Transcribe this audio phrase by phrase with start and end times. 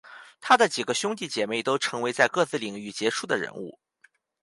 [0.39, 3.77] 他的几个兄弟姐妹都成为在各自领域杰出的人物。